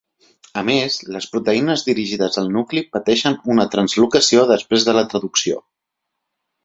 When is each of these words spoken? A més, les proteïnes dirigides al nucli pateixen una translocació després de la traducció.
A 0.59 0.61
més, 0.69 0.95
les 1.15 1.27
proteïnes 1.33 1.83
dirigides 1.89 2.41
al 2.43 2.49
nucli 2.55 2.83
pateixen 2.97 3.37
una 3.57 3.67
translocació 3.77 4.47
després 4.53 4.89
de 4.89 4.97
la 5.01 5.05
traducció. 5.13 5.61